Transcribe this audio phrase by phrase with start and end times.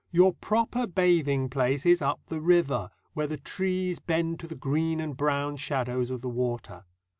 [0.09, 4.99] Your proper bathing place is up the river, where the trees bend to the green
[4.99, 6.85] and brown shadows of the water.